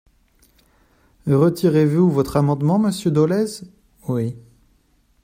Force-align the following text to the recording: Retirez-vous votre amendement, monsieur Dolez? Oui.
Retirez-vous 1.27 2.09
votre 2.09 2.35
amendement, 2.35 2.79
monsieur 2.79 3.11
Dolez? 3.11 3.61
Oui. 4.07 4.35